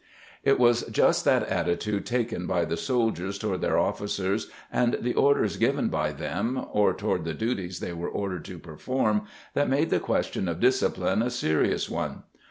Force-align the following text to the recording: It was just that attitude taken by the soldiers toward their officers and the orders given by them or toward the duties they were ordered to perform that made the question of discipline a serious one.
It 0.43 0.57
was 0.59 0.81
just 0.85 1.25
that 1.25 1.47
attitude 1.47 2.07
taken 2.07 2.47
by 2.47 2.65
the 2.65 2.75
soldiers 2.75 3.37
toward 3.37 3.61
their 3.61 3.77
officers 3.77 4.49
and 4.71 4.97
the 4.99 5.13
orders 5.13 5.57
given 5.57 5.89
by 5.89 6.11
them 6.11 6.65
or 6.71 6.91
toward 6.95 7.23
the 7.23 7.35
duties 7.35 7.79
they 7.81 7.93
were 7.93 8.09
ordered 8.09 8.45
to 8.45 8.57
perform 8.57 9.27
that 9.53 9.69
made 9.69 9.91
the 9.91 9.99
question 9.99 10.47
of 10.49 10.59
discipline 10.59 11.21
a 11.21 11.29
serious 11.29 11.87
one. 11.87 12.23